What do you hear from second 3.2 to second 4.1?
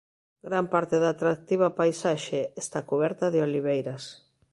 de oliveiras.